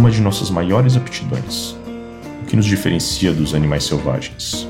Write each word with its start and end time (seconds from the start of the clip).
uma 0.00 0.10
de 0.10 0.22
nossas 0.22 0.48
maiores 0.48 0.96
aptidões, 0.96 1.76
o 2.42 2.46
que 2.46 2.56
nos 2.56 2.64
diferencia 2.64 3.34
dos 3.34 3.54
animais 3.54 3.84
selvagens. 3.84 4.66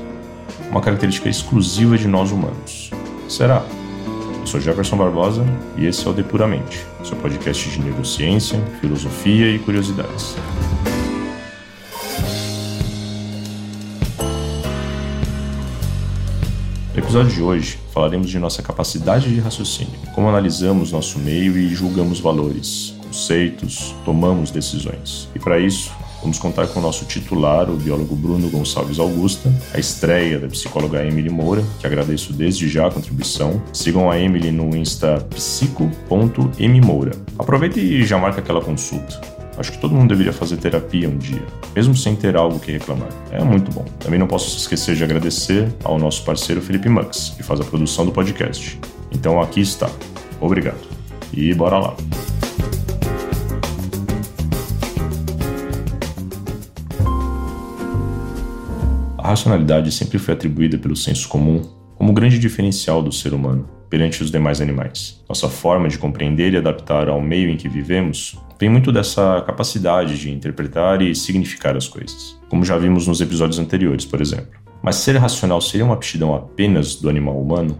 Uma 0.69 0.81
característica 0.81 1.29
exclusiva 1.29 1.97
de 1.97 2.05
nós 2.05 2.33
humanos. 2.33 2.91
Será? 3.29 3.65
Eu 4.41 4.45
sou 4.45 4.59
Jefferson 4.59 4.97
Barbosa 4.97 5.45
e 5.77 5.85
esse 5.85 6.05
é 6.05 6.09
o 6.09 6.13
Depuramente, 6.13 6.85
seu 7.05 7.15
podcast 7.15 7.69
de 7.69 7.79
neurociência, 7.79 8.61
filosofia 8.81 9.49
e 9.49 9.57
curiosidades. 9.59 10.35
No 16.93 16.99
episódio 16.99 17.31
de 17.31 17.41
hoje, 17.41 17.79
falaremos 17.93 18.29
de 18.29 18.37
nossa 18.37 18.61
capacidade 18.61 19.33
de 19.33 19.39
raciocínio, 19.39 19.97
como 20.13 20.27
analisamos 20.27 20.91
nosso 20.91 21.17
meio 21.19 21.57
e 21.57 21.73
julgamos 21.73 22.19
valores, 22.19 22.99
conceitos, 23.11 23.93
tomamos 24.05 24.51
decisões. 24.51 25.27
E 25.35 25.39
para 25.39 25.59
isso, 25.59 25.91
vamos 26.21 26.39
contar 26.39 26.67
com 26.67 26.79
o 26.79 26.81
nosso 26.81 27.03
titular, 27.03 27.69
o 27.69 27.75
biólogo 27.75 28.15
Bruno 28.15 28.49
Gonçalves 28.49 28.99
Augusta, 28.99 29.53
a 29.73 29.79
estreia 29.79 30.39
da 30.39 30.47
psicóloga 30.47 31.05
Emily 31.05 31.29
Moura, 31.29 31.61
que 31.79 31.85
agradeço 31.85 32.31
desde 32.31 32.69
já 32.69 32.87
a 32.87 32.91
contribuição. 32.91 33.61
Sigam 33.73 34.09
a 34.09 34.17
Emily 34.17 34.49
no 34.49 34.75
Insta 34.75 35.27
psico.mmoura. 35.29 37.11
Aproveita 37.37 37.79
e 37.81 38.05
já 38.05 38.17
marca 38.17 38.39
aquela 38.39 38.61
consulta. 38.61 39.19
Acho 39.57 39.73
que 39.73 39.79
todo 39.79 39.93
mundo 39.93 40.09
deveria 40.09 40.31
fazer 40.31 40.55
terapia 40.55 41.09
um 41.09 41.17
dia, 41.17 41.43
mesmo 41.75 41.95
sem 41.95 42.15
ter 42.15 42.37
algo 42.37 42.57
que 42.59 42.71
reclamar. 42.71 43.09
É 43.29 43.43
muito 43.43 43.69
bom. 43.71 43.83
Também 43.99 44.17
não 44.17 44.25
posso 44.25 44.57
esquecer 44.57 44.95
de 44.95 45.03
agradecer 45.03 45.71
ao 45.83 45.99
nosso 45.99 46.23
parceiro 46.23 46.61
Felipe 46.61 46.87
Mux, 46.87 47.33
que 47.35 47.43
faz 47.43 47.59
a 47.59 47.63
produção 47.65 48.05
do 48.05 48.11
podcast. 48.13 48.79
Então 49.11 49.41
aqui 49.41 49.59
está. 49.59 49.89
Obrigado. 50.39 50.79
E 51.33 51.53
bora 51.53 51.77
lá. 51.77 51.95
Racionalidade 59.31 59.91
sempre 59.91 60.19
foi 60.19 60.33
atribuída 60.33 60.77
pelo 60.77 60.95
senso 60.95 61.27
comum 61.27 61.61
como 61.95 62.13
grande 62.13 62.37
diferencial 62.39 63.01
do 63.01 63.11
ser 63.11 63.33
humano 63.33 63.67
perante 63.89 64.23
os 64.23 64.31
demais 64.31 64.61
animais. 64.61 65.21
Nossa 65.27 65.49
forma 65.49 65.89
de 65.89 65.97
compreender 65.97 66.53
e 66.53 66.57
adaptar 66.57 67.09
ao 67.09 67.21
meio 67.21 67.49
em 67.49 67.57
que 67.57 67.67
vivemos 67.67 68.37
tem 68.57 68.69
muito 68.69 68.91
dessa 68.91 69.41
capacidade 69.41 70.17
de 70.17 70.31
interpretar 70.31 71.01
e 71.01 71.13
significar 71.15 71.75
as 71.75 71.87
coisas, 71.87 72.39
como 72.49 72.63
já 72.63 72.77
vimos 72.77 73.07
nos 73.07 73.19
episódios 73.19 73.59
anteriores, 73.59 74.05
por 74.05 74.21
exemplo. 74.21 74.59
Mas 74.81 74.95
ser 74.95 75.17
racional 75.17 75.59
seria 75.61 75.85
uma 75.85 75.95
aptidão 75.95 76.33
apenas 76.33 76.95
do 76.95 77.09
animal 77.09 77.39
humano? 77.39 77.79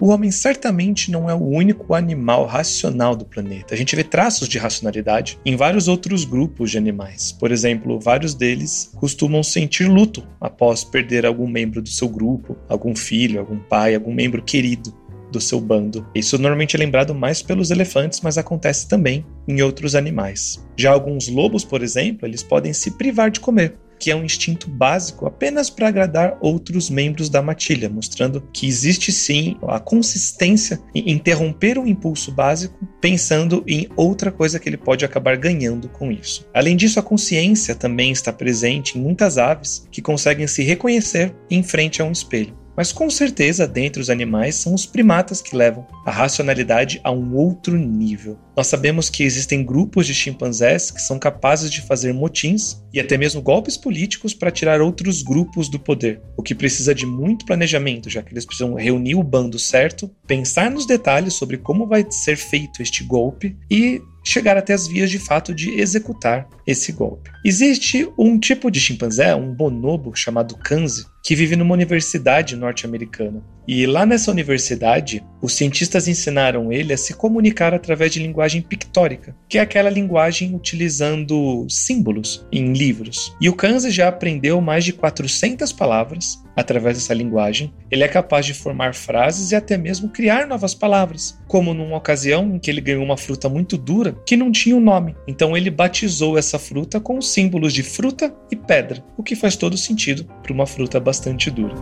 O 0.00 0.08
homem 0.08 0.30
certamente 0.30 1.10
não 1.10 1.28
é 1.28 1.34
o 1.34 1.46
único 1.46 1.92
animal 1.92 2.46
racional 2.46 3.14
do 3.14 3.26
planeta. 3.26 3.74
A 3.74 3.76
gente 3.76 3.94
vê 3.94 4.02
traços 4.02 4.48
de 4.48 4.56
racionalidade 4.56 5.38
em 5.44 5.56
vários 5.56 5.88
outros 5.88 6.24
grupos 6.24 6.70
de 6.70 6.78
animais. 6.78 7.32
Por 7.32 7.52
exemplo, 7.52 8.00
vários 8.00 8.34
deles 8.34 8.90
costumam 8.96 9.42
sentir 9.42 9.88
luto 9.88 10.26
após 10.40 10.82
perder 10.82 11.26
algum 11.26 11.46
membro 11.46 11.82
do 11.82 11.90
seu 11.90 12.08
grupo, 12.08 12.56
algum 12.66 12.96
filho, 12.96 13.40
algum 13.40 13.58
pai, 13.58 13.94
algum 13.94 14.14
membro 14.14 14.42
querido 14.42 14.90
do 15.30 15.38
seu 15.38 15.60
bando. 15.60 16.06
Isso 16.14 16.38
normalmente 16.38 16.76
é 16.76 16.78
lembrado 16.78 17.14
mais 17.14 17.42
pelos 17.42 17.70
elefantes, 17.70 18.22
mas 18.22 18.38
acontece 18.38 18.88
também 18.88 19.24
em 19.46 19.60
outros 19.60 19.94
animais. 19.94 20.66
Já 20.78 20.92
alguns 20.92 21.28
lobos, 21.28 21.62
por 21.62 21.82
exemplo, 21.82 22.26
eles 22.26 22.42
podem 22.42 22.72
se 22.72 22.92
privar 22.92 23.30
de 23.30 23.38
comer, 23.38 23.76
que 24.00 24.10
é 24.10 24.16
um 24.16 24.24
instinto 24.24 24.68
básico 24.68 25.26
apenas 25.26 25.68
para 25.68 25.88
agradar 25.88 26.38
outros 26.40 26.88
membros 26.88 27.28
da 27.28 27.42
matilha, 27.42 27.90
mostrando 27.90 28.42
que 28.52 28.66
existe 28.66 29.12
sim 29.12 29.56
a 29.68 29.78
consistência 29.78 30.80
em 30.94 31.10
interromper 31.12 31.78
o 31.78 31.86
impulso 31.86 32.32
básico, 32.32 32.88
pensando 33.00 33.62
em 33.66 33.86
outra 33.94 34.32
coisa 34.32 34.58
que 34.58 34.68
ele 34.68 34.78
pode 34.78 35.04
acabar 35.04 35.36
ganhando 35.36 35.88
com 35.88 36.10
isso. 36.10 36.48
Além 36.54 36.76
disso, 36.76 36.98
a 36.98 37.02
consciência 37.02 37.74
também 37.74 38.10
está 38.10 38.32
presente 38.32 38.98
em 38.98 39.02
muitas 39.02 39.36
aves 39.36 39.86
que 39.90 40.00
conseguem 40.00 40.46
se 40.46 40.62
reconhecer 40.62 41.34
em 41.50 41.62
frente 41.62 42.00
a 42.00 42.04
um 42.04 42.12
espelho. 42.12 42.59
Mas 42.76 42.92
com 42.92 43.10
certeza, 43.10 43.66
dentre 43.66 44.00
os 44.00 44.10
animais, 44.10 44.54
são 44.54 44.74
os 44.74 44.86
primatas 44.86 45.42
que 45.42 45.56
levam 45.56 45.86
a 46.06 46.10
racionalidade 46.10 47.00
a 47.04 47.10
um 47.10 47.34
outro 47.34 47.76
nível. 47.76 48.38
Nós 48.56 48.66
sabemos 48.66 49.08
que 49.08 49.22
existem 49.22 49.64
grupos 49.64 50.06
de 50.06 50.14
chimpanzés 50.14 50.90
que 50.90 51.00
são 51.00 51.18
capazes 51.18 51.70
de 51.70 51.80
fazer 51.82 52.12
motins 52.12 52.82
e 52.92 53.00
até 53.00 53.16
mesmo 53.16 53.40
golpes 53.42 53.76
políticos 53.76 54.34
para 54.34 54.50
tirar 54.50 54.80
outros 54.80 55.22
grupos 55.22 55.68
do 55.68 55.78
poder, 55.78 56.20
o 56.36 56.42
que 56.42 56.54
precisa 56.54 56.94
de 56.94 57.06
muito 57.06 57.44
planejamento, 57.44 58.10
já 58.10 58.22
que 58.22 58.32
eles 58.32 58.44
precisam 58.44 58.74
reunir 58.74 59.14
o 59.14 59.22
bando 59.22 59.58
certo, 59.58 60.10
pensar 60.26 60.70
nos 60.70 60.86
detalhes 60.86 61.34
sobre 61.34 61.56
como 61.56 61.86
vai 61.86 62.04
ser 62.10 62.36
feito 62.36 62.82
este 62.82 63.04
golpe 63.04 63.56
e 63.70 64.00
chegar 64.24 64.56
até 64.56 64.72
as 64.74 64.86
vias 64.86 65.10
de 65.10 65.18
fato 65.18 65.54
de 65.54 65.80
executar 65.80 66.48
esse 66.66 66.92
golpe. 66.92 67.30
Existe 67.44 68.08
um 68.18 68.38
tipo 68.38 68.70
de 68.70 68.80
chimpanzé, 68.80 69.34
um 69.34 69.54
bonobo 69.54 70.14
chamado 70.14 70.56
Kanzi, 70.56 71.04
que 71.22 71.34
vive 71.34 71.56
numa 71.56 71.74
universidade 71.74 72.56
norte-americana. 72.56 73.42
E 73.68 73.86
lá 73.86 74.04
nessa 74.04 74.30
universidade, 74.30 75.22
os 75.40 75.52
cientistas 75.52 76.08
ensinaram 76.08 76.72
ele 76.72 76.92
a 76.92 76.96
se 76.96 77.14
comunicar 77.14 77.72
através 77.72 78.12
de 78.12 78.18
linguagem 78.18 78.60
pictórica, 78.60 79.36
que 79.48 79.58
é 79.58 79.60
aquela 79.60 79.88
linguagem 79.88 80.54
utilizando 80.54 81.66
símbolos 81.68 82.44
em 82.50 82.72
livros. 82.72 83.34
E 83.40 83.48
o 83.48 83.54
Kanzi 83.54 83.90
já 83.90 84.08
aprendeu 84.08 84.60
mais 84.60 84.84
de 84.84 84.92
400 84.92 85.72
palavras 85.72 86.42
através 86.56 86.96
dessa 86.96 87.14
linguagem. 87.14 87.72
Ele 87.90 88.04
é 88.04 88.08
capaz 88.08 88.44
de 88.44 88.54
formar 88.54 88.94
frases 88.94 89.52
e 89.52 89.56
até 89.56 89.76
mesmo 89.76 90.08
criar 90.08 90.46
novas 90.46 90.74
palavras, 90.74 91.38
como 91.46 91.74
numa 91.74 91.96
ocasião 91.96 92.54
em 92.54 92.58
que 92.58 92.70
ele 92.70 92.80
ganhou 92.80 93.04
uma 93.04 93.16
fruta 93.16 93.48
muito 93.48 93.76
dura 93.76 94.16
que 94.26 94.36
não 94.36 94.52
tinha 94.52 94.76
um 94.76 94.80
nome. 94.80 95.16
Então 95.26 95.56
ele 95.56 95.70
batizou 95.70 96.36
essa 96.36 96.58
fruta 96.58 97.00
com 97.00 97.18
os 97.18 97.32
símbolos 97.32 97.72
de 97.72 97.82
fruta 97.82 98.34
e 98.50 98.56
pedra, 98.56 99.02
o 99.16 99.22
que 99.22 99.34
faz 99.34 99.56
todo 99.56 99.76
sentido 99.76 100.24
para 100.42 100.52
uma 100.52 100.66
fruta 100.66 101.00
bastante 101.10 101.50
dura. 101.50 101.74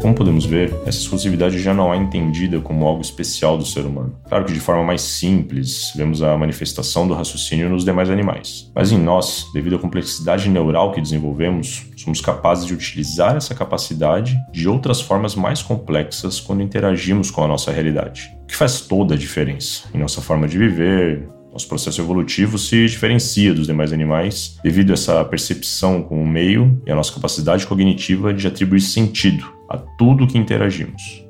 Como 0.00 0.14
podemos 0.14 0.46
ver, 0.46 0.72
essa 0.86 1.00
exclusividade 1.00 1.58
já 1.58 1.74
não 1.74 1.92
é 1.92 1.96
entendida 1.96 2.60
como 2.60 2.86
algo 2.86 3.02
especial 3.02 3.58
do 3.58 3.66
ser 3.66 3.84
humano. 3.84 4.14
Claro 4.28 4.44
que 4.44 4.52
de 4.52 4.60
forma 4.60 4.84
mais 4.84 5.02
simples, 5.02 5.92
vemos 5.96 6.22
a 6.22 6.38
manifestação 6.38 7.08
do 7.08 7.12
raciocínio 7.12 7.68
nos 7.68 7.84
demais 7.84 8.08
animais. 8.08 8.70
Mas 8.72 8.92
em 8.92 8.98
nós, 8.98 9.46
devido 9.52 9.74
à 9.74 9.78
complexidade 9.80 10.48
neural 10.48 10.92
que 10.92 11.00
desenvolvemos, 11.00 11.86
somos 11.96 12.20
capazes 12.20 12.66
de 12.66 12.72
utilizar 12.72 13.34
essa 13.34 13.52
capacidade 13.52 14.38
de 14.52 14.68
outras 14.68 15.00
formas 15.00 15.34
mais 15.34 15.60
complexas 15.60 16.38
quando 16.38 16.62
interagimos 16.62 17.32
com 17.32 17.42
a 17.42 17.48
nossa 17.48 17.72
realidade. 17.72 18.30
O 18.44 18.46
que 18.46 18.54
faz 18.54 18.82
toda 18.82 19.14
a 19.14 19.18
diferença 19.18 19.88
em 19.92 19.98
nossa 19.98 20.20
forma 20.20 20.46
de 20.46 20.56
viver, 20.56 21.28
nosso 21.58 21.66
processo 21.66 22.00
evolutivo 22.00 22.56
se 22.56 22.86
diferencia 22.86 23.52
dos 23.52 23.66
demais 23.66 23.92
animais 23.92 24.56
devido 24.62 24.90
a 24.90 24.94
essa 24.94 25.24
percepção 25.24 26.00
com 26.04 26.22
o 26.22 26.26
meio 26.26 26.80
e 26.86 26.92
a 26.92 26.94
nossa 26.94 27.12
capacidade 27.12 27.66
cognitiva 27.66 28.32
de 28.32 28.46
atribuir 28.46 28.80
sentido 28.80 29.44
a 29.68 29.76
tudo 29.76 30.24
que 30.28 30.38
interagimos. 30.38 31.24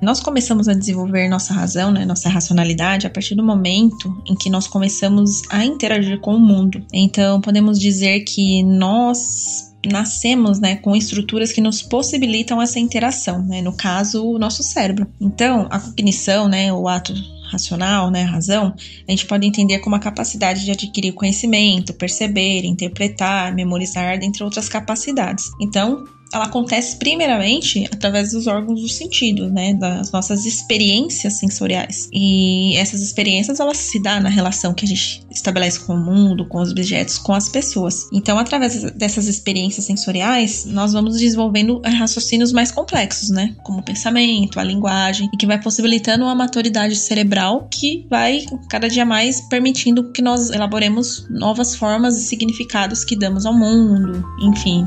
Nós 0.00 0.20
começamos 0.20 0.66
a 0.66 0.72
desenvolver 0.72 1.28
nossa 1.28 1.52
razão, 1.52 1.90
né, 1.90 2.06
nossa 2.06 2.28
racionalidade, 2.30 3.06
a 3.06 3.10
partir 3.10 3.34
do 3.34 3.42
momento 3.42 4.14
em 4.26 4.34
que 4.34 4.48
nós 4.48 4.66
começamos 4.66 5.42
a 5.50 5.64
interagir 5.64 6.20
com 6.20 6.34
o 6.34 6.40
mundo. 6.40 6.82
Então, 6.92 7.40
podemos 7.40 7.78
dizer 7.78 8.20
que 8.20 8.62
nós 8.62 9.74
nascemos 9.90 10.58
né, 10.58 10.76
com 10.76 10.96
estruturas 10.96 11.52
que 11.52 11.60
nos 11.60 11.82
possibilitam 11.82 12.60
essa 12.60 12.78
interação, 12.78 13.42
né, 13.42 13.62
no 13.62 13.74
caso, 13.74 14.24
o 14.24 14.38
nosso 14.38 14.62
cérebro. 14.62 15.06
Então, 15.20 15.66
a 15.70 15.78
cognição, 15.78 16.48
né, 16.48 16.72
o 16.72 16.88
ato 16.88 17.14
racional, 17.50 18.10
né, 18.10 18.22
razão, 18.22 18.74
a 19.06 19.10
gente 19.10 19.26
pode 19.26 19.46
entender 19.46 19.78
como 19.78 19.96
a 19.96 20.00
capacidade 20.00 20.64
de 20.64 20.70
adquirir 20.70 21.12
conhecimento, 21.12 21.94
perceber, 21.94 22.64
interpretar, 22.64 23.54
memorizar, 23.54 24.18
dentre 24.18 24.42
outras 24.42 24.68
capacidades. 24.68 25.50
Então, 25.60 26.04
ela 26.32 26.44
acontece 26.44 26.96
primeiramente 26.96 27.84
através 27.92 28.32
dos 28.32 28.46
órgãos 28.46 28.80
do 28.80 28.88
sentido, 28.88 29.48
né, 29.50 29.74
das 29.74 30.10
nossas 30.10 30.44
experiências 30.44 31.38
sensoriais. 31.38 32.08
E 32.12 32.76
essas 32.76 33.00
experiências 33.00 33.60
elas 33.60 33.76
se 33.78 34.00
dão 34.02 34.20
na 34.20 34.28
relação 34.28 34.74
que 34.74 34.84
a 34.84 34.88
gente 34.88 35.22
estabelece 35.30 35.80
com 35.80 35.94
o 35.94 35.98
mundo, 35.98 36.46
com 36.48 36.60
os 36.60 36.70
objetos, 36.70 37.18
com 37.18 37.32
as 37.32 37.48
pessoas. 37.48 38.08
Então, 38.12 38.38
através 38.38 38.90
dessas 38.92 39.26
experiências 39.26 39.86
sensoriais, 39.86 40.64
nós 40.66 40.92
vamos 40.92 41.18
desenvolvendo 41.18 41.80
raciocínios 41.84 42.52
mais 42.52 42.70
complexos, 42.70 43.30
né, 43.30 43.54
como 43.62 43.78
o 43.78 43.82
pensamento, 43.82 44.58
a 44.58 44.64
linguagem, 44.64 45.28
e 45.32 45.36
que 45.36 45.46
vai 45.46 45.60
possibilitando 45.60 46.24
uma 46.24 46.34
maturidade 46.34 46.96
cerebral 46.96 47.68
que 47.70 48.06
vai 48.10 48.44
cada 48.68 48.88
dia 48.88 49.04
mais 49.04 49.40
permitindo 49.42 50.12
que 50.12 50.22
nós 50.22 50.50
elaboremos 50.50 51.26
novas 51.30 51.74
formas 51.74 52.16
e 52.16 52.24
significados 52.24 53.04
que 53.04 53.16
damos 53.16 53.46
ao 53.46 53.54
mundo, 53.54 54.24
enfim. 54.42 54.84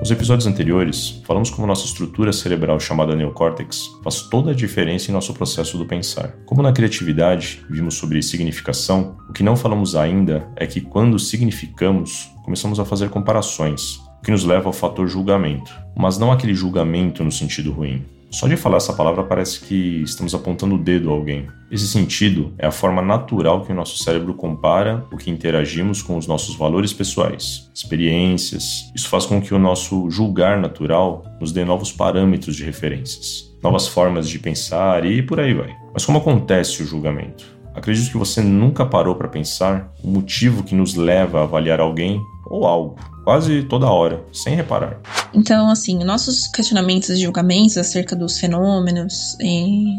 Nos 0.00 0.10
episódios 0.10 0.46
anteriores, 0.46 1.20
falamos 1.26 1.50
como 1.50 1.66
nossa 1.66 1.84
estrutura 1.84 2.32
cerebral 2.32 2.80
chamada 2.80 3.14
neocórtex 3.14 3.98
faz 4.02 4.22
toda 4.22 4.52
a 4.52 4.54
diferença 4.54 5.10
em 5.10 5.14
nosso 5.14 5.34
processo 5.34 5.76
do 5.76 5.84
pensar. 5.84 6.32
Como 6.46 6.62
na 6.62 6.72
criatividade, 6.72 7.62
vimos 7.68 7.96
sobre 7.96 8.22
significação, 8.22 9.18
o 9.28 9.32
que 9.34 9.42
não 9.42 9.58
falamos 9.58 9.94
ainda 9.94 10.48
é 10.56 10.66
que 10.66 10.80
quando 10.80 11.18
significamos, 11.18 12.30
começamos 12.42 12.80
a 12.80 12.84
fazer 12.86 13.10
comparações, 13.10 13.96
o 14.18 14.22
que 14.24 14.30
nos 14.30 14.42
leva 14.42 14.68
ao 14.68 14.72
fator 14.72 15.06
julgamento, 15.06 15.70
mas 15.94 16.16
não 16.16 16.32
aquele 16.32 16.54
julgamento 16.54 17.22
no 17.22 17.30
sentido 17.30 17.70
ruim, 17.70 18.02
Só 18.30 18.46
de 18.46 18.56
falar 18.56 18.76
essa 18.76 18.92
palavra 18.92 19.24
parece 19.24 19.60
que 19.60 20.02
estamos 20.02 20.34
apontando 20.34 20.76
o 20.76 20.78
dedo 20.78 21.10
a 21.10 21.12
alguém. 21.12 21.48
Esse 21.68 21.88
sentido 21.88 22.52
é 22.58 22.66
a 22.66 22.70
forma 22.70 23.02
natural 23.02 23.64
que 23.64 23.72
o 23.72 23.74
nosso 23.74 24.02
cérebro 24.02 24.34
compara 24.34 25.04
o 25.12 25.16
que 25.16 25.30
interagimos 25.30 26.00
com 26.00 26.16
os 26.16 26.28
nossos 26.28 26.54
valores 26.54 26.92
pessoais, 26.92 27.68
experiências. 27.74 28.90
Isso 28.94 29.08
faz 29.08 29.26
com 29.26 29.40
que 29.40 29.52
o 29.52 29.58
nosso 29.58 30.08
julgar 30.10 30.60
natural 30.60 31.24
nos 31.40 31.50
dê 31.50 31.64
novos 31.64 31.90
parâmetros 31.90 32.54
de 32.54 32.64
referências, 32.64 33.52
novas 33.60 33.88
formas 33.88 34.28
de 34.28 34.38
pensar 34.38 35.04
e 35.04 35.22
por 35.22 35.40
aí 35.40 35.52
vai. 35.52 35.74
Mas 35.92 36.04
como 36.04 36.18
acontece 36.18 36.84
o 36.84 36.86
julgamento? 36.86 37.44
Acredito 37.74 38.10
que 38.12 38.18
você 38.18 38.40
nunca 38.40 38.86
parou 38.86 39.16
para 39.16 39.28
pensar 39.28 39.92
o 40.04 40.08
motivo 40.08 40.62
que 40.62 40.74
nos 40.74 40.94
leva 40.94 41.40
a 41.40 41.42
avaliar 41.44 41.80
alguém 41.80 42.20
ou 42.50 42.66
algo 42.66 42.96
quase 43.24 43.62
toda 43.62 43.86
hora, 43.86 44.24
sem 44.32 44.56
reparar. 44.56 45.00
Então, 45.32 45.68
assim, 45.68 46.02
nossos 46.02 46.48
questionamentos 46.48 47.10
e 47.10 47.16
julgamentos 47.16 47.76
acerca 47.76 48.16
dos 48.16 48.40
fenômenos, 48.40 49.36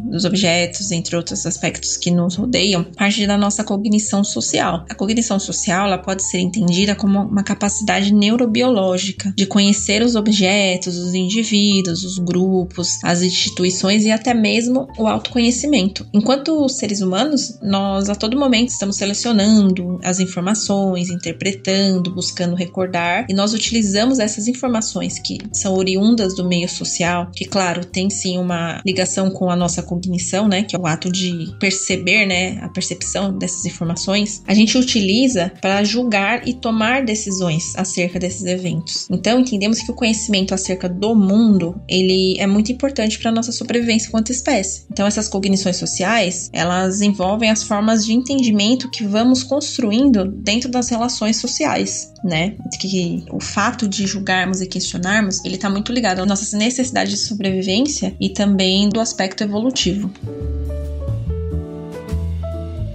dos 0.09 0.25
objetos, 0.25 0.91
entre 0.91 1.15
outros 1.15 1.45
aspectos 1.45 1.95
que 1.95 2.11
nos 2.11 2.35
rodeiam, 2.35 2.83
parte 2.83 3.25
da 3.25 3.37
nossa 3.37 3.63
cognição 3.63 4.23
social. 4.23 4.85
A 4.89 4.95
cognição 4.95 5.39
social 5.39 5.87
ela 5.87 5.97
pode 5.97 6.23
ser 6.23 6.39
entendida 6.39 6.93
como 6.95 7.19
uma 7.19 7.43
capacidade 7.43 8.13
neurobiológica 8.13 9.33
de 9.37 9.45
conhecer 9.45 10.01
os 10.01 10.15
objetos, 10.15 10.97
os 10.97 11.13
indivíduos, 11.13 12.03
os 12.03 12.17
grupos, 12.17 12.99
as 13.03 13.21
instituições 13.21 14.03
e 14.03 14.11
até 14.11 14.33
mesmo 14.33 14.87
o 14.97 15.07
autoconhecimento. 15.07 16.05
Enquanto 16.13 16.67
seres 16.67 17.01
humanos, 17.01 17.57
nós 17.61 18.09
a 18.09 18.15
todo 18.15 18.37
momento 18.37 18.69
estamos 18.69 18.97
selecionando 18.97 19.99
as 20.03 20.19
informações, 20.19 21.09
interpretando, 21.09 22.13
buscando 22.13 22.40
recordar 22.55 23.25
e 23.29 23.33
nós 23.33 23.53
utilizamos 23.53 24.19
essas 24.19 24.47
informações 24.47 25.19
que 25.19 25.37
são 25.53 25.75
oriundas 25.75 26.35
do 26.35 26.47
meio 26.47 26.67
social, 26.67 27.29
que 27.35 27.45
claro, 27.45 27.85
tem 27.85 28.09
sim 28.09 28.37
uma 28.37 28.81
ligação 28.85 29.29
com 29.29 29.49
a 29.49 29.55
nossa 29.55 29.81
cognição, 29.81 30.47
né, 30.47 30.63
que 30.63 30.75
é 30.75 30.79
o 30.79 30.87
ato 30.87 31.11
de 31.11 31.55
perceber, 31.59 32.25
né, 32.25 32.59
a 32.61 32.69
percepção 32.69 33.37
dessas 33.37 33.65
informações, 33.65 34.41
a 34.47 34.53
gente 34.53 34.77
utiliza 34.77 35.51
para 35.61 35.83
julgar 35.83 36.47
e 36.47 36.53
tomar 36.53 37.03
decisões 37.03 37.75
acerca 37.75 38.19
desses 38.19 38.45
eventos. 38.45 39.07
Então, 39.09 39.39
entendemos 39.39 39.79
que 39.79 39.91
o 39.91 39.95
conhecimento 39.95 40.53
acerca 40.53 40.87
do 40.87 41.15
mundo, 41.15 41.79
ele 41.87 42.37
é 42.39 42.47
muito 42.47 42.71
importante 42.71 43.19
para 43.19 43.31
nossa 43.31 43.51
sobrevivência 43.51 44.07
enquanto 44.07 44.31
espécie. 44.31 44.85
Então, 44.91 45.05
essas 45.05 45.27
cognições 45.27 45.77
sociais, 45.77 46.49
elas 46.53 47.01
envolvem 47.01 47.49
as 47.49 47.63
formas 47.63 48.05
de 48.05 48.13
entendimento 48.13 48.89
que 48.89 49.05
vamos 49.05 49.43
construindo 49.43 50.25
dentro 50.25 50.69
das 50.69 50.89
relações 50.89 51.37
sociais, 51.37 52.11
né? 52.31 52.55
Que 52.79 53.25
o 53.29 53.41
fato 53.41 53.87
de 53.87 54.07
julgarmos 54.07 54.61
e 54.61 54.65
questionarmos, 54.65 55.43
ele 55.43 55.55
está 55.55 55.69
muito 55.69 55.91
ligado 55.91 56.21
à 56.21 56.25
nossa 56.25 56.57
necessidade 56.57 57.11
de 57.11 57.17
sobrevivência 57.17 58.15
e 58.19 58.29
também 58.29 58.87
do 58.87 59.01
aspecto 59.01 59.43
evolutivo. 59.43 60.09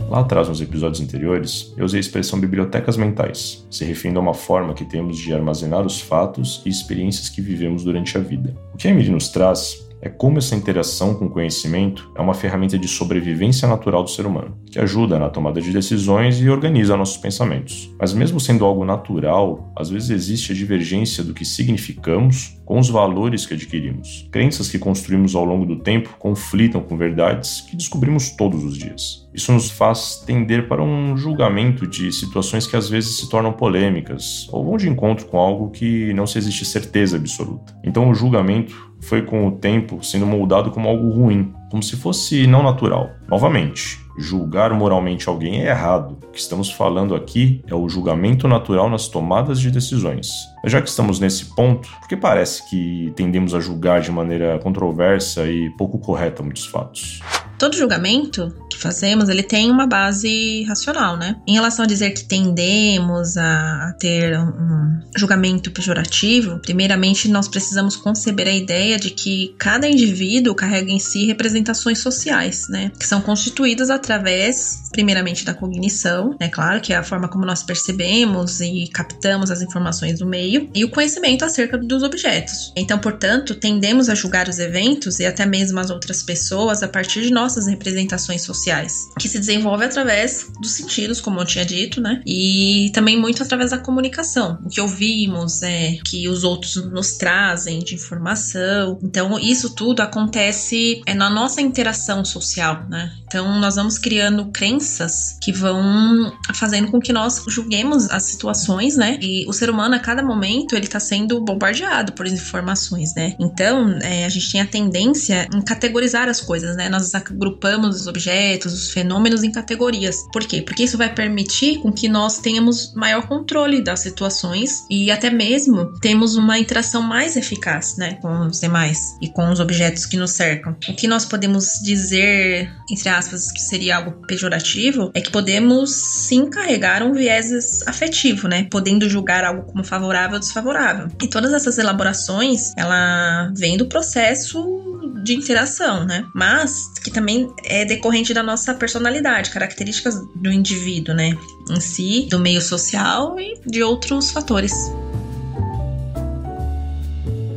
Lá 0.09 0.21
atrás, 0.21 0.49
nos 0.49 0.61
episódios 0.61 1.01
anteriores, 1.01 1.75
eu 1.77 1.85
usei 1.85 1.99
a 1.99 2.01
expressão 2.01 2.41
bibliotecas 2.41 2.97
mentais, 2.97 3.67
se 3.71 3.85
referindo 3.85 4.19
a 4.19 4.23
uma 4.23 4.35
forma 4.35 4.73
que 4.73 4.85
temos 4.85 5.19
de 5.19 5.35
armazenar 5.35 5.85
os 5.85 6.01
fatos 6.01 6.63
e 6.65 6.71
experiências 6.71 7.29
que 7.29 7.43
vivemos 7.43 7.85
durante 7.85 8.17
a 8.17 8.21
vida. 8.21 8.55
O 8.73 8.79
que 8.79 8.89
a 8.89 8.91
Emily 8.91 9.11
nos 9.11 9.29
traz 9.29 9.86
é 10.07 10.09
como 10.09 10.39
essa 10.39 10.55
interação 10.55 11.15
com 11.15 11.27
o 11.27 11.31
conhecimento 11.31 12.13
é 12.15 12.21
uma 12.21 12.33
ferramenta 12.33 12.79
de 12.79 12.87
sobrevivência 12.87 13.67
natural 13.67 14.05
do 14.05 14.11
ser 14.11 14.25
humano, 14.25 14.57
que 14.71 14.79
ajuda 14.79 15.19
na 15.19 15.29
tomada 15.29 15.61
de 15.61 15.73
decisões 15.73 16.41
e 16.41 16.49
organiza 16.49 16.97
nossos 16.97 17.17
pensamentos. 17.17 17.93
Mas, 17.99 18.13
mesmo 18.13 18.39
sendo 18.39 18.65
algo 18.65 18.85
natural, 18.85 19.73
às 19.75 19.91
vezes 19.91 20.11
existe 20.11 20.53
a 20.53 20.55
divergência 20.55 21.25
do 21.25 21.35
que 21.35 21.45
significamos 21.45 22.57
com 22.65 22.79
os 22.79 22.89
valores 22.89 23.47
que 23.47 23.55
adquirimos. 23.55 24.29
Crenças 24.31 24.69
que 24.69 24.79
construímos 24.79 25.35
ao 25.35 25.45
longo 25.45 25.65
do 25.65 25.77
tempo 25.77 26.17
conflitam 26.19 26.81
com 26.81 26.97
verdades 26.97 27.63
que 27.63 27.77
descobrimos 27.77 28.31
todos 28.31 28.65
os 28.65 28.77
dias. 28.77 29.27
Isso 29.33 29.53
nos 29.53 29.71
faz 29.71 30.23
tender 30.27 30.67
para 30.67 30.83
um 30.83 31.17
julgamento 31.17 31.87
de 31.87 32.11
situações 32.11 32.67
que 32.67 32.75
às 32.75 32.89
vezes 32.89 33.19
se 33.19 33.29
tornam 33.29 33.53
polêmicas 33.53 34.49
ou 34.51 34.65
vão 34.65 34.77
de 34.77 34.89
encontro 34.89 35.27
com 35.27 35.39
algo 35.39 35.71
que 35.71 36.13
não 36.15 36.27
se 36.27 36.39
existe 36.39 36.65
certeza 36.65 37.17
absoluta. 37.17 37.77
Então, 37.85 38.09
o 38.09 38.15
julgamento 38.15 38.86
foi 39.01 39.23
com 39.23 39.47
o 39.47 39.53
tempo 39.53 40.03
sendo 40.03 40.27
moldado 40.27 40.71
como 40.71 40.89
algo 40.89 41.11
ruim, 41.11 41.53
como 41.71 41.83
se 41.83 41.97
fosse 41.97 42.47
não 42.47 42.63
natural. 42.63 43.11
Novamente, 43.29 43.99
julgar 44.19 44.73
moralmente 44.73 45.29
alguém 45.29 45.63
é 45.63 45.69
errado. 45.69 46.19
O 46.27 46.31
que 46.31 46.39
estamos 46.39 46.71
falando 46.71 47.15
aqui 47.15 47.63
é 47.67 47.75
o 47.75 47.89
julgamento 47.89 48.49
natural 48.49 48.89
nas 48.89 49.09
tomadas 49.09 49.61
de 49.61 49.71
decisões. 49.71 50.29
Mas 50.63 50.73
já 50.73 50.81
que 50.81 50.89
estamos 50.89 51.21
nesse 51.21 51.55
ponto, 51.55 51.89
por 52.01 52.09
que 52.09 52.17
parece 52.17 52.69
que 52.69 53.13
tendemos 53.15 53.55
a 53.55 53.61
julgar 53.61 54.01
de 54.01 54.11
maneira 54.11 54.59
controversa 54.59 55.47
e 55.47 55.71
pouco 55.77 55.99
correta 55.99 56.43
muitos 56.43 56.67
fatos? 56.67 57.21
Todo 57.59 57.77
julgamento 57.77 58.55
que 58.71 58.79
fazemos, 58.79 59.29
ele 59.29 59.43
tem 59.43 59.71
uma 59.71 59.87
base 59.87 60.63
racional, 60.65 61.17
né? 61.17 61.37
Em 61.47 61.55
relação 61.55 61.85
a 61.85 61.89
dizer 61.89 62.11
que 62.11 62.25
tendemos 62.25 63.37
a, 63.37 63.95
ter 63.99 64.39
um 64.39 65.01
julgamento 65.17 65.71
pejorativo, 65.71 66.59
primeiramente 66.59 67.29
nós 67.29 67.49
precisamos 67.49 67.97
conceber 67.97 68.47
a 68.49 68.53
ideia 68.53 68.99
de 68.99 69.11
que 69.11 69.55
cada 69.59 69.89
indivíduo 69.89 70.55
carrega 70.55 70.91
em 70.91 70.99
si 70.99 71.27
representações 71.27 71.99
sociais, 71.99 72.69
né? 72.69 72.93
Que 72.99 73.07
são 73.07 73.21
constituídas 73.21 73.91
através, 73.91 74.89
primeiramente, 74.93 75.45
da 75.45 75.55
cognição, 75.55 76.37
né? 76.39 76.49
Claro, 76.49 76.81
que 76.81 76.93
é 76.93 76.97
a 76.97 77.03
forma 77.03 77.29
como 77.29 77.47
nós 77.47 77.63
percebemos 77.63 78.61
e 78.61 78.89
captamos 78.93 79.51
as 79.51 79.63
informações 79.63 80.19
do 80.19 80.27
meio, 80.27 80.69
e 80.75 80.85
o 80.85 80.91
conhecimento 80.91 81.45
acerca 81.45 81.79
dos 81.79 82.03
objetos. 82.03 82.73
Então, 82.77 82.99
portanto, 82.99 83.55
tendemos 83.55 84.09
a 84.09 84.15
julgar 84.15 84.49
os 84.49 84.59
eventos 84.59 85.19
e 85.21 85.27
até 85.27 85.47
mesmo 85.47 85.81
as 85.81 85.91
outras 85.91 86.23
pessoas 86.23 86.83
a 86.83 86.89
partir 86.89 87.23
de 87.23 87.33
nossas 87.47 87.69
representações 87.69 88.43
sociais 88.43 89.09
que 89.21 89.29
se 89.29 89.39
desenvolve 89.39 89.85
através 89.85 90.51
dos 90.61 90.73
sentidos, 90.73 91.21
como 91.21 91.39
eu 91.41 91.45
tinha 91.45 91.65
dito, 91.65 92.01
né? 92.01 92.21
E 92.27 92.91
também 92.93 93.19
muito 93.19 93.43
através 93.43 93.71
da 93.71 93.79
comunicação. 93.79 94.59
O 94.65 94.69
que 94.69 94.81
ouvimos, 94.81 95.63
é 95.63 95.97
que 96.05 96.29
os 96.29 96.43
outros 96.43 96.75
nos 96.91 97.13
trazem 97.13 97.79
de 97.79 97.95
informação. 97.95 98.99
Então, 99.01 99.39
isso 99.39 99.71
tudo 99.71 100.01
acontece 100.01 101.01
é 101.07 101.15
na 101.15 101.31
nossa 101.31 101.61
interação 101.61 102.25
social, 102.25 102.85
né? 102.89 103.13
Então, 103.27 103.61
nós 103.61 103.77
vamos 103.77 103.97
criando 103.97 104.47
crenças 104.47 105.39
que 105.41 105.53
vão 105.53 106.33
fazendo 106.55 106.91
com 106.91 106.99
que 106.99 107.13
nós 107.13 107.45
julguemos 107.49 108.11
as 108.11 108.25
situações, 108.25 108.97
né? 108.97 109.19
E 109.23 109.47
o 109.49 109.53
ser 109.53 109.71
humano, 109.71 109.95
a 109.95 110.01
cada 110.01 110.23
momento, 110.23 110.75
ele 110.75 110.89
tá 110.89 110.99
sendo 110.99 111.41
bombardeado 111.41 112.13
por 112.13 112.27
informações, 112.27 113.15
né? 113.15 113.37
Então, 113.39 113.99
é, 114.03 114.25
a 114.25 114.29
gente 114.29 114.51
tem 114.51 114.61
a 114.61 114.67
tendência 114.67 115.49
em 115.55 115.61
categorizar 115.63 116.29
as 116.29 116.41
coisas, 116.41 116.77
né? 116.77 116.89
Nós 116.89 117.05
agrupamos 117.37 118.01
os 118.01 118.07
objetos 118.07 118.73
os 118.73 118.91
fenômenos 118.91 119.43
em 119.43 119.53
categorias. 119.53 120.25
Por 120.33 120.45
quê? 120.45 120.63
Porque 120.63 120.85
isso 120.85 120.99
vai 120.99 121.13
permitir 121.13 121.79
com 121.81 121.93
que 121.93 122.09
nós 122.09 122.39
tenhamos 122.39 122.95
maior 122.95 123.27
controle 123.27 123.83
das 123.83 124.01
situações 124.01 124.85
e 124.91 125.11
até 125.11 125.31
mesmo 125.31 125.93
temos 126.01 126.37
uma 126.37 126.59
interação 126.59 127.03
mais 127.03 127.37
eficaz, 127.37 127.97
né, 127.97 128.15
com 128.21 128.47
os 128.47 128.61
demais 128.61 129.17
e 129.21 129.29
com 129.29 129.51
os 129.51 129.61
objetos 129.61 130.07
que 130.07 130.17
nos 130.17 130.33
cercam. 130.33 130.77
O 130.89 130.95
que 130.95 131.07
nós 131.07 131.25
podemos 131.25 131.81
dizer, 131.83 132.71
entre 132.91 133.09
aspas, 133.09 133.53
que 133.53 133.61
seria 133.61 133.97
algo 133.97 134.13
pejorativo, 134.27 135.11
é 135.15 135.21
que 135.21 135.31
podemos 135.31 135.91
sim 135.91 136.49
carregar 136.49 137.03
um 137.03 137.13
viés 137.13 137.83
afetivo, 137.87 138.49
né, 138.49 138.67
podendo 138.71 139.09
julgar 139.09 139.45
algo 139.45 139.63
como 139.63 139.85
favorável 139.85 140.35
ou 140.35 140.41
desfavorável. 140.41 141.09
E 141.23 141.29
todas 141.29 141.53
essas 141.53 141.79
elaborações, 141.79 142.73
ela 142.77 143.53
vem 143.55 143.77
do 143.77 143.87
processo 143.87 144.87
de 145.27 145.35
interação, 145.35 146.05
né? 146.05 146.25
Mas 146.35 146.89
que 147.03 147.11
também 147.11 147.26
é 147.65 147.85
decorrente 147.85 148.33
da 148.33 148.43
nossa 148.43 148.75
personalidade, 148.75 149.51
características 149.51 150.17
do 150.35 150.51
indivíduo, 150.51 151.15
né? 151.15 151.37
Em 151.71 151.81
si, 151.81 152.27
do 152.31 152.39
meio 152.39 152.61
social 152.61 153.39
e 153.41 153.59
de 153.67 153.83
outros 153.83 154.31
fatores. 154.31 154.73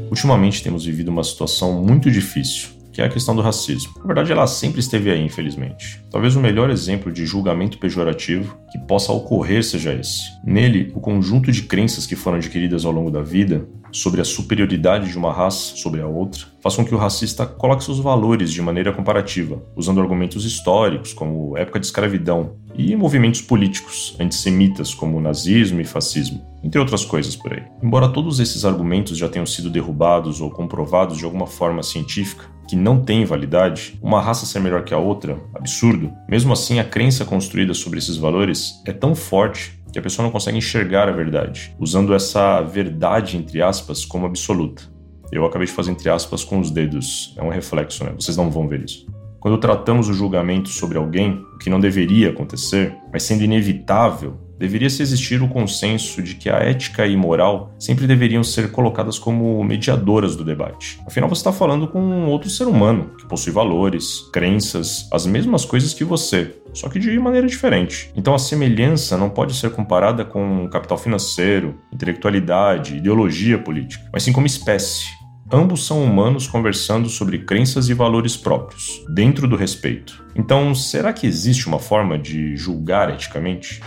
Ultimamente 0.09 0.63
temos 0.63 0.85
vivido 0.85 1.09
uma 1.09 1.23
situação 1.23 1.83
muito 1.83 2.09
difícil 2.09 2.79
que 2.99 3.01
é 3.01 3.05
a 3.05 3.09
questão 3.09 3.33
do 3.33 3.41
racismo. 3.41 3.93
Na 3.99 4.07
verdade, 4.07 4.29
ela 4.33 4.45
sempre 4.45 4.81
esteve 4.81 5.09
aí, 5.09 5.23
infelizmente. 5.23 6.03
Talvez 6.11 6.35
o 6.35 6.39
melhor 6.41 6.69
exemplo 6.69 7.13
de 7.13 7.25
julgamento 7.25 7.77
pejorativo 7.77 8.57
que 8.69 8.77
possa 8.77 9.13
ocorrer 9.13 9.63
seja 9.63 9.93
esse. 9.93 10.23
Nele, 10.43 10.91
o 10.93 10.99
conjunto 10.99 11.49
de 11.49 11.63
crenças 11.63 12.05
que 12.05 12.17
foram 12.17 12.39
adquiridas 12.39 12.83
ao 12.83 12.91
longo 12.91 13.09
da 13.09 13.21
vida 13.21 13.65
sobre 13.91 14.21
a 14.21 14.25
superioridade 14.25 15.09
de 15.09 15.17
uma 15.17 15.33
raça 15.33 15.75
sobre 15.75 16.01
a 16.01 16.07
outra 16.07 16.47
faz 16.61 16.75
com 16.75 16.85
que 16.85 16.93
o 16.93 16.97
racista 16.97 17.45
coloque 17.45 17.83
seus 17.83 17.99
valores 17.99 18.51
de 18.51 18.61
maneira 18.61 18.91
comparativa, 18.91 19.63
usando 19.75 20.01
argumentos 20.01 20.45
históricos 20.45 21.13
como 21.13 21.57
época 21.57 21.79
de 21.79 21.85
escravidão 21.85 22.55
e 22.75 22.95
movimentos 22.95 23.41
políticos 23.41 24.15
antissemitas 24.19 24.93
como 24.93 25.19
nazismo 25.19 25.81
e 25.81 25.85
fascismo, 25.85 26.45
entre 26.63 26.79
outras 26.79 27.03
coisas 27.05 27.35
por 27.35 27.53
aí. 27.53 27.63
Embora 27.81 28.09
todos 28.09 28.39
esses 28.39 28.65
argumentos 28.65 29.17
já 29.17 29.29
tenham 29.29 29.45
sido 29.45 29.69
derrubados 29.69 30.41
ou 30.41 30.49
comprovados 30.49 31.17
de 31.17 31.25
alguma 31.25 31.47
forma 31.47 31.81
científica, 31.83 32.45
que 32.69 32.75
não 32.75 33.01
tem 33.01 33.25
validade, 33.25 33.97
uma 33.99 34.21
raça 34.21 34.45
ser 34.45 34.59
melhor 34.59 34.83
que 34.83 34.93
a 34.93 34.97
outra, 34.99 35.41
absurdo. 35.55 36.13
Mesmo 36.29 36.53
assim, 36.53 36.79
a 36.79 36.83
crença 36.83 37.25
construída 37.25 37.73
sobre 37.73 37.97
esses 37.97 38.15
valores 38.15 38.79
é 38.85 38.93
tão 38.93 39.15
forte 39.15 39.78
que 39.91 39.99
a 39.99 40.01
pessoa 40.01 40.23
não 40.23 40.31
consegue 40.31 40.57
enxergar 40.57 41.09
a 41.09 41.11
verdade, 41.11 41.75
usando 41.79 42.13
essa 42.13 42.61
verdade, 42.61 43.37
entre 43.37 43.61
aspas, 43.61 44.05
como 44.05 44.25
absoluta. 44.25 44.83
Eu 45.31 45.45
acabei 45.45 45.67
de 45.67 45.73
fazer 45.73 45.91
entre 45.91 46.09
aspas 46.09 46.43
com 46.43 46.59
os 46.59 46.71
dedos. 46.71 47.35
É 47.37 47.43
um 47.43 47.49
reflexo, 47.49 48.03
né? 48.03 48.13
Vocês 48.19 48.35
não 48.35 48.49
vão 48.49 48.67
ver 48.67 48.83
isso. 48.83 49.05
Quando 49.39 49.57
tratamos 49.57 50.09
o 50.09 50.13
julgamento 50.13 50.69
sobre 50.69 50.97
alguém, 50.97 51.41
o 51.53 51.57
que 51.57 51.69
não 51.69 51.79
deveria 51.79 52.29
acontecer, 52.29 52.95
mas 53.11 53.23
sendo 53.23 53.43
inevitável, 53.43 54.37
deveria-se 54.59 55.01
existir 55.01 55.41
o 55.41 55.47
consenso 55.47 56.21
de 56.21 56.35
que 56.35 56.49
a 56.49 56.57
ética 56.57 57.07
e 57.07 57.15
moral 57.15 57.73
sempre 57.79 58.05
deveriam 58.05 58.43
ser 58.43 58.71
colocadas 58.71 59.17
como 59.17 59.63
mediadoras 59.63 60.35
do 60.35 60.43
debate. 60.43 60.99
Afinal, 61.07 61.29
você 61.29 61.39
está 61.39 61.53
falando 61.53 61.87
com 61.87 62.25
outro 62.25 62.49
ser 62.49 62.65
humano 62.65 63.11
que 63.17 63.25
possui 63.25 63.53
valores, 63.53 64.19
crenças, 64.33 65.07
as 65.11 65.25
mesmas 65.25 65.63
coisas 65.63 65.93
que 65.93 66.03
você, 66.03 66.55
só 66.73 66.89
que 66.89 66.99
de 66.99 67.17
maneira 67.17 67.47
diferente. 67.47 68.11
Então 68.15 68.35
a 68.35 68.39
semelhança 68.39 69.17
não 69.17 69.29
pode 69.29 69.55
ser 69.55 69.71
comparada 69.71 70.25
com 70.25 70.67
capital 70.69 70.97
financeiro, 70.97 71.79
intelectualidade, 71.93 72.97
ideologia 72.97 73.57
política, 73.57 74.03
mas 74.11 74.23
sim 74.23 74.33
como 74.33 74.45
espécie. 74.45 75.19
Ambos 75.51 75.87
são 75.87 76.03
humanos 76.03 76.47
conversando 76.47 77.09
sobre 77.09 77.39
crenças 77.39 77.89
e 77.89 77.93
valores 77.95 78.37
próprios, 78.37 79.03
dentro 79.15 79.47
do 79.47 79.55
respeito. 79.55 80.23
Então, 80.35 80.75
será 80.75 81.11
que 81.11 81.25
existe 81.25 81.67
uma 81.67 81.79
forma 81.79 82.19
de 82.19 82.55
julgar 82.55 83.11
eticamente? 83.11 83.81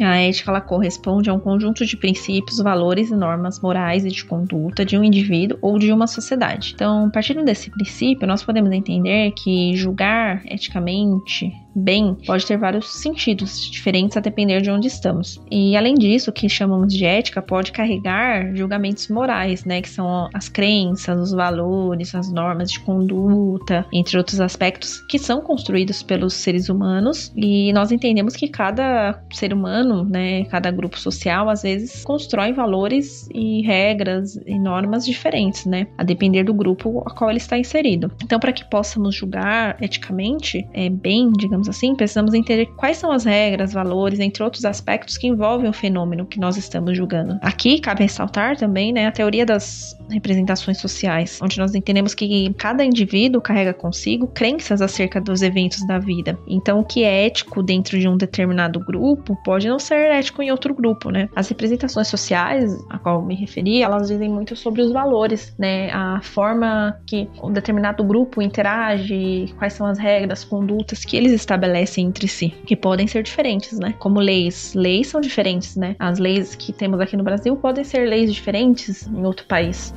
A 0.00 0.16
ética 0.16 0.50
ela 0.50 0.60
corresponde 0.60 1.30
a 1.30 1.34
um 1.34 1.40
conjunto 1.40 1.84
de 1.84 1.96
princípios, 1.96 2.58
valores 2.58 3.10
e 3.10 3.16
normas 3.16 3.60
morais 3.60 4.04
e 4.04 4.08
de 4.08 4.24
conduta 4.24 4.84
de 4.84 4.98
um 4.98 5.04
indivíduo 5.04 5.58
ou 5.60 5.78
de 5.78 5.92
uma 5.92 6.06
sociedade. 6.06 6.72
Então, 6.74 7.10
partindo 7.10 7.44
desse 7.44 7.70
princípio, 7.70 8.26
nós 8.26 8.42
podemos 8.42 8.70
entender 8.72 9.32
que 9.32 9.74
julgar 9.76 10.42
eticamente 10.46 11.52
bem 11.74 12.16
pode 12.26 12.46
ter 12.46 12.56
vários 12.56 12.92
sentidos 12.94 13.70
diferentes 13.70 14.16
a 14.16 14.20
depender 14.20 14.60
de 14.60 14.70
onde 14.70 14.86
estamos. 14.86 15.40
E 15.50 15.76
além 15.76 15.94
disso, 15.94 16.30
o 16.30 16.32
que 16.32 16.48
chamamos 16.48 16.92
de 16.92 17.04
ética 17.04 17.42
pode 17.42 17.72
carregar 17.72 18.54
julgamentos 18.54 19.08
morais, 19.08 19.64
né, 19.64 19.80
que 19.80 19.88
são 19.88 20.28
as 20.32 20.48
crenças, 20.48 21.20
os 21.20 21.32
valores, 21.32 22.14
as 22.14 22.30
normas 22.30 22.70
de 22.70 22.80
conduta, 22.80 23.86
entre 23.92 24.16
outros 24.16 24.40
aspectos 24.40 25.00
que 25.08 25.18
são 25.18 25.40
construídos 25.40 26.02
pelos 26.02 26.34
seres 26.34 26.68
humanos. 26.68 27.32
E 27.36 27.72
nós 27.72 27.92
entendemos 27.92 28.34
que 28.34 28.48
cada 28.48 29.20
ser 29.32 29.52
humano, 29.52 30.04
né, 30.04 30.44
cada 30.44 30.70
grupo 30.70 30.98
social, 30.98 31.48
às 31.48 31.62
vezes 31.62 32.04
constrói 32.04 32.52
valores 32.52 33.28
e 33.34 33.62
regras 33.62 34.36
e 34.46 34.58
normas 34.58 35.04
diferentes, 35.04 35.66
né, 35.66 35.86
a 35.98 36.04
depender 36.04 36.44
do 36.44 36.54
grupo 36.54 37.02
a 37.06 37.10
qual 37.10 37.30
ele 37.30 37.38
está 37.38 37.58
inserido. 37.58 38.10
Então, 38.22 38.38
para 38.38 38.52
que 38.52 38.64
possamos 38.64 39.14
julgar 39.14 39.76
eticamente, 39.80 40.66
é 40.72 40.88
bem, 40.88 41.30
digamos 41.32 41.63
digamos 41.64 41.68
assim, 41.68 41.94
precisamos 41.94 42.34
entender 42.34 42.66
quais 42.76 42.98
são 42.98 43.10
as 43.10 43.24
regras, 43.24 43.72
valores, 43.72 44.20
entre 44.20 44.42
outros 44.42 44.64
aspectos 44.64 45.16
que 45.16 45.26
envolvem 45.26 45.68
o 45.68 45.72
fenômeno 45.72 46.26
que 46.26 46.38
nós 46.38 46.56
estamos 46.56 46.96
julgando. 46.96 47.38
Aqui 47.40 47.80
cabe 47.80 48.02
ressaltar 48.02 48.56
também 48.56 48.92
né, 48.92 49.06
a 49.06 49.12
teoria 49.12 49.46
das 49.46 49.96
representações 50.10 50.78
sociais, 50.78 51.38
onde 51.42 51.58
nós 51.58 51.74
entendemos 51.74 52.14
que 52.14 52.52
cada 52.54 52.84
indivíduo 52.84 53.40
carrega 53.40 53.72
consigo 53.72 54.26
crenças 54.26 54.80
acerca 54.80 55.20
dos 55.20 55.42
eventos 55.42 55.86
da 55.86 55.98
vida. 55.98 56.38
Então, 56.46 56.80
o 56.80 56.84
que 56.84 57.04
é 57.04 57.26
ético 57.26 57.62
dentro 57.62 57.98
de 57.98 58.08
um 58.08 58.16
determinado 58.16 58.80
grupo 58.80 59.36
pode 59.44 59.68
não 59.68 59.78
ser 59.78 60.10
ético 60.10 60.42
em 60.42 60.50
outro 60.50 60.74
grupo, 60.74 61.10
né? 61.10 61.28
As 61.34 61.48
representações 61.48 62.08
sociais 62.08 62.72
a 62.90 62.98
qual 62.98 63.22
me 63.22 63.34
referi, 63.34 63.82
elas 63.82 64.08
dizem 64.08 64.28
muito 64.28 64.56
sobre 64.56 64.82
os 64.82 64.92
valores, 64.92 65.54
né? 65.58 65.90
A 65.92 66.20
forma 66.22 66.98
que 67.06 67.28
um 67.42 67.52
determinado 67.52 68.04
grupo 68.04 68.42
interage, 68.42 69.52
quais 69.58 69.72
são 69.72 69.86
as 69.86 69.98
regras, 69.98 70.44
condutas 70.44 71.04
que 71.04 71.16
eles 71.16 71.32
estabelecem 71.32 72.06
entre 72.06 72.28
si, 72.28 72.48
que 72.66 72.76
podem 72.76 73.06
ser 73.06 73.22
diferentes, 73.22 73.78
né? 73.78 73.94
Como 73.98 74.20
leis. 74.20 74.74
Leis 74.74 75.08
são 75.08 75.20
diferentes, 75.20 75.76
né? 75.76 75.96
As 75.98 76.18
leis 76.18 76.54
que 76.54 76.72
temos 76.72 77.00
aqui 77.00 77.16
no 77.16 77.24
Brasil 77.24 77.56
podem 77.56 77.84
ser 77.84 78.08
leis 78.08 78.32
diferentes 78.32 79.06
em 79.06 79.24
outro 79.24 79.46
país. 79.46 79.94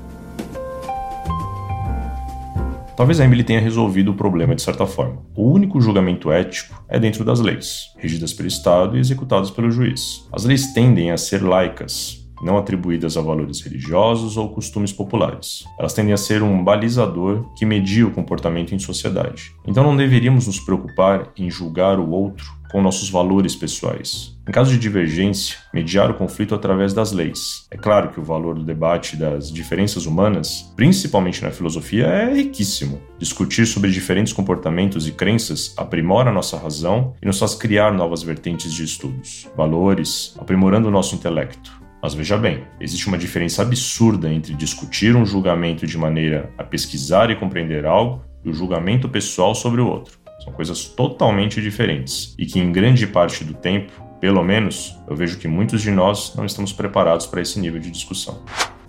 Talvez 2.98 3.20
a 3.20 3.26
Emily 3.26 3.44
tenha 3.44 3.62
resolvido 3.62 4.10
o 4.10 4.16
problema 4.16 4.56
de 4.56 4.62
certa 4.64 4.88
forma. 4.88 5.22
O 5.36 5.52
único 5.52 5.80
julgamento 5.80 6.32
ético 6.32 6.84
é 6.90 7.00
dentro 7.00 7.24
das 7.24 7.40
leis, 7.40 7.94
regidas 7.96 8.34
pelo 8.34 8.48
Estado 8.48 8.98
e 8.98 9.00
executadas 9.00 9.52
pelo 9.52 9.70
juiz. 9.70 10.28
As 10.34 10.46
leis 10.46 10.74
tendem 10.74 11.12
a 11.12 11.18
ser 11.18 11.44
laicas, 11.44 12.28
não 12.42 12.58
atribuídas 12.58 13.16
a 13.16 13.22
valores 13.22 13.62
religiosos 13.62 14.36
ou 14.36 14.50
costumes 14.50 14.92
populares. 14.92 15.64
Elas 15.78 15.94
tendem 15.94 16.12
a 16.12 16.18
ser 16.18 16.42
um 16.42 16.64
balizador 16.64 17.46
que 17.56 17.68
media 17.68 18.08
o 18.08 18.12
comportamento 18.12 18.74
em 18.74 18.80
sociedade. 18.80 19.54
Então 19.68 19.84
não 19.84 19.96
deveríamos 19.96 20.48
nos 20.48 20.60
preocupar 20.60 21.32
em 21.38 21.52
julgar 21.52 22.00
o 22.00 22.10
outro 22.10 22.52
com 22.72 22.82
nossos 22.82 23.10
valores 23.10 23.56
pessoais. 23.56 24.38
Em 24.48 24.52
caso 24.52 24.72
de 24.72 24.80
divergência, 24.80 25.58
mediar 25.74 26.10
o 26.10 26.14
conflito 26.14 26.56
através 26.56 26.94
das 26.94 27.12
leis. 27.12 27.68
É 27.70 27.76
claro 27.76 28.10
que 28.10 28.20
o 28.20 28.24
valor 28.24 28.56
do 28.56 28.64
debate 28.64 29.18
das 29.18 29.52
diferenças 29.52 30.06
humanas, 30.06 30.72
principalmente 30.76 31.44
na 31.44 31.52
filosofia, 31.52 32.06
é 32.06 32.34
riquíssimo. 32.34 33.02
Discutir 33.20 33.66
sobre 33.66 33.92
diferentes 33.92 34.32
comportamentos 34.32 35.08
e 35.08 35.12
crenças 35.12 35.74
aprimora 35.78 36.32
nossa 36.32 36.58
razão 36.58 37.14
e 37.22 37.26
nos 37.26 37.40
faz 37.40 37.56
criar 37.56 37.92
novas 37.92 38.24
vertentes 38.24 38.74
de 38.74 38.84
estudos, 38.84 39.50
valores, 39.56 40.34
aprimorando 40.40 40.88
o 40.88 40.92
nosso 40.92 41.16
intelecto. 41.16 41.78
Mas 42.02 42.14
veja 42.14 42.38
bem, 42.38 42.64
existe 42.80 43.08
uma 43.08 43.18
diferença 43.18 43.64
absurda 43.64 44.32
entre 44.32 44.54
discutir 44.54 45.16
um 45.16 45.26
julgamento 45.26 45.86
de 45.86 45.98
maneira 45.98 46.50
a 46.58 46.64
pesquisar 46.64 47.30
e 47.30 47.36
compreender 47.36 47.86
algo 47.86 48.24
e 48.46 48.50
o 48.50 48.54
julgamento 48.54 49.10
pessoal 49.10 49.54
sobre 49.56 49.82
o 49.82 49.88
outro. 49.88 50.27
São 50.48 50.54
coisas 50.54 50.86
totalmente 50.86 51.62
diferentes 51.62 52.34
e 52.40 52.46
que, 52.46 52.58
em 52.58 52.72
grande 52.72 53.06
parte 53.06 53.44
do 53.44 53.54
tempo, 53.54 53.92
pelo 54.22 54.42
menos, 54.42 54.98
eu 55.06 55.14
vejo 55.14 55.38
que 55.38 55.46
muitos 55.46 55.82
de 55.82 55.92
nós 55.92 56.34
não 56.36 56.46
estamos 56.46 56.72
preparados 56.72 57.26
para 57.28 57.42
esse 57.42 57.60
nível 57.60 57.82
de 57.82 57.92
discussão. 57.92 58.42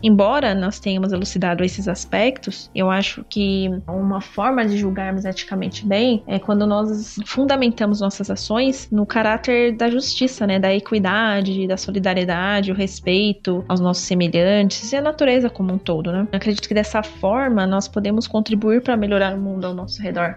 Embora 0.02 0.54
nós 0.54 0.78
tenhamos 0.78 1.12
elucidado 1.12 1.64
esses 1.64 1.88
aspectos, 1.88 2.70
eu 2.74 2.90
acho 2.90 3.24
que 3.28 3.68
uma 3.88 4.20
forma 4.20 4.64
de 4.64 4.76
julgarmos 4.76 5.24
eticamente 5.24 5.84
bem 5.84 6.22
é 6.26 6.38
quando 6.38 6.66
nós 6.66 7.18
fundamentamos 7.26 8.00
nossas 8.00 8.30
ações 8.30 8.88
no 8.92 9.04
caráter 9.04 9.76
da 9.76 9.90
justiça, 9.90 10.46
né, 10.46 10.58
da 10.58 10.74
equidade, 10.74 11.66
da 11.66 11.76
solidariedade, 11.76 12.70
o 12.70 12.74
respeito 12.74 13.64
aos 13.68 13.80
nossos 13.80 14.04
semelhantes 14.04 14.92
e 14.92 14.96
à 14.96 15.02
natureza 15.02 15.50
como 15.50 15.72
um 15.72 15.78
todo, 15.78 16.12
né? 16.12 16.26
Eu 16.30 16.36
acredito 16.36 16.68
que 16.68 16.74
dessa 16.74 17.02
forma 17.02 17.66
nós 17.66 17.88
podemos 17.88 18.28
contribuir 18.28 18.82
para 18.82 18.96
melhorar 18.96 19.34
o 19.34 19.40
mundo 19.40 19.66
ao 19.66 19.74
nosso 19.74 20.00
redor. 20.00 20.36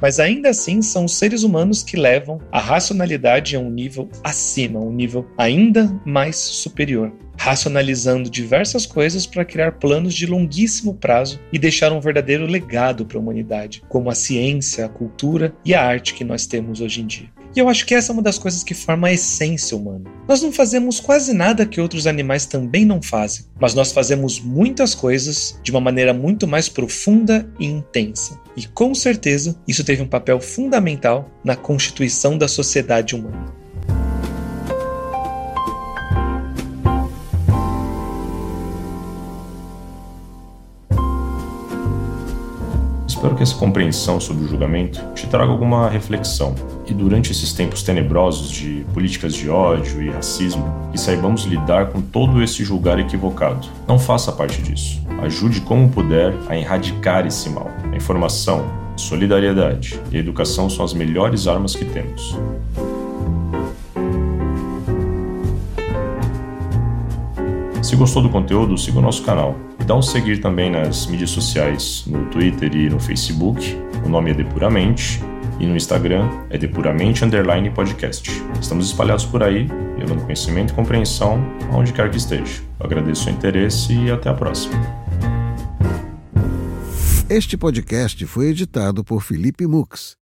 Mas 0.00 0.18
ainda 0.18 0.50
assim 0.50 0.80
são 0.82 1.04
os 1.04 1.16
seres 1.16 1.42
humanos 1.42 1.82
que 1.82 1.96
levam 1.96 2.40
a 2.50 2.58
racionalidade 2.58 3.56
a 3.56 3.60
um 3.60 3.70
nível 3.70 4.08
acima, 4.24 4.80
um 4.80 4.92
nível 4.92 5.26
ainda 5.36 5.90
mais 6.04 6.36
superior 6.36 7.12
racionalizando 7.40 8.28
diversas 8.28 8.84
coisas 8.84 9.24
para 9.24 9.46
criar 9.46 9.72
planos 9.72 10.14
de 10.14 10.26
longuíssimo 10.26 10.92
prazo 10.92 11.40
e 11.50 11.58
deixar 11.58 11.90
um 11.90 11.98
verdadeiro 11.98 12.44
legado 12.44 13.06
para 13.06 13.16
a 13.16 13.20
humanidade, 13.20 13.82
como 13.88 14.10
a 14.10 14.14
ciência, 14.14 14.84
a 14.84 14.90
cultura 14.90 15.54
e 15.64 15.72
a 15.72 15.82
arte 15.82 16.12
que 16.12 16.22
nós 16.22 16.46
temos 16.46 16.82
hoje 16.82 17.00
em 17.00 17.06
dia. 17.06 17.30
E 17.56 17.58
eu 17.58 17.66
acho 17.70 17.86
que 17.86 17.94
essa 17.94 18.12
é 18.12 18.14
uma 18.14 18.20
das 18.20 18.38
coisas 18.38 18.62
que 18.62 18.74
forma 18.74 19.08
a 19.08 19.12
essência 19.12 19.74
humana. 19.74 20.04
Nós 20.28 20.42
não 20.42 20.52
fazemos 20.52 21.00
quase 21.00 21.32
nada 21.32 21.64
que 21.64 21.80
outros 21.80 22.06
animais 22.06 22.44
também 22.44 22.84
não 22.84 23.00
fazem, 23.00 23.46
mas 23.58 23.72
nós 23.72 23.90
fazemos 23.90 24.38
muitas 24.38 24.94
coisas 24.94 25.58
de 25.62 25.70
uma 25.70 25.80
maneira 25.80 26.12
muito 26.12 26.46
mais 26.46 26.68
profunda 26.68 27.50
e 27.58 27.64
intensa. 27.64 28.38
E 28.54 28.66
com 28.66 28.94
certeza 28.94 29.58
isso 29.66 29.82
teve 29.82 30.02
um 30.02 30.06
papel 30.06 30.42
fundamental 30.42 31.26
na 31.42 31.56
constituição 31.56 32.36
da 32.36 32.46
sociedade 32.46 33.14
humana. 33.14 33.59
Espero 43.20 43.36
que 43.36 43.42
essa 43.42 43.54
compreensão 43.54 44.18
sobre 44.18 44.46
o 44.46 44.48
julgamento 44.48 44.98
te 45.14 45.26
traga 45.26 45.52
alguma 45.52 45.90
reflexão 45.90 46.54
e 46.86 46.94
durante 46.94 47.30
esses 47.30 47.52
tempos 47.52 47.82
tenebrosos 47.82 48.50
de 48.50 48.82
políticas 48.94 49.34
de 49.34 49.50
ódio 49.50 50.02
e 50.02 50.08
racismo, 50.08 50.88
que 50.90 50.98
saibamos 50.98 51.44
lidar 51.44 51.90
com 51.90 52.00
todo 52.00 52.42
esse 52.42 52.64
julgar 52.64 52.98
equivocado. 52.98 53.68
Não 53.86 53.98
faça 53.98 54.32
parte 54.32 54.62
disso. 54.62 55.02
Ajude 55.20 55.60
como 55.60 55.90
puder 55.90 56.34
a 56.48 56.56
erradicar 56.56 57.26
esse 57.26 57.50
mal. 57.50 57.70
A 57.92 57.94
informação, 57.94 58.64
a 58.94 58.96
solidariedade 58.96 60.00
e 60.10 60.16
a 60.16 60.18
educação 60.18 60.70
são 60.70 60.82
as 60.82 60.94
melhores 60.94 61.46
armas 61.46 61.76
que 61.76 61.84
temos. 61.84 62.38
Se 67.82 67.94
gostou 67.96 68.22
do 68.22 68.30
conteúdo, 68.30 68.78
siga 68.78 68.98
o 68.98 69.02
nosso 69.02 69.22
canal 69.22 69.54
Dá 69.90 69.96
um 69.96 70.02
seguir 70.02 70.38
também 70.40 70.70
nas 70.70 71.08
mídias 71.08 71.30
sociais, 71.30 72.04
no 72.06 72.24
Twitter 72.26 72.72
e 72.76 72.88
no 72.88 73.00
Facebook. 73.00 73.76
O 74.06 74.08
nome 74.08 74.30
é 74.30 74.34
Depuramente. 74.34 75.20
E 75.58 75.66
no 75.66 75.74
Instagram 75.74 76.30
é 76.48 76.56
Depuramente 76.56 77.24
Underline 77.24 77.68
Podcast. 77.70 78.30
Estamos 78.60 78.86
espalhados 78.86 79.24
por 79.24 79.42
aí, 79.42 79.66
levando 79.98 80.22
conhecimento 80.22 80.70
e 80.70 80.74
compreensão 80.76 81.44
aonde 81.72 81.92
quer 81.92 82.08
que 82.08 82.18
esteja. 82.18 82.62
Eu 82.78 82.86
agradeço 82.86 83.28
o 83.28 83.32
interesse 83.32 83.92
e 83.92 84.12
até 84.12 84.30
a 84.30 84.34
próxima. 84.34 84.80
Este 87.28 87.56
podcast 87.56 88.24
foi 88.26 88.50
editado 88.50 89.02
por 89.02 89.20
Felipe 89.20 89.66
Mux 89.66 90.19